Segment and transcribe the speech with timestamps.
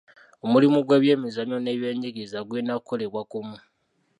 [0.45, 3.57] Omulimu gw'ebyemizannyo n'ebyenjigiriza gulina kukolebwa kumu.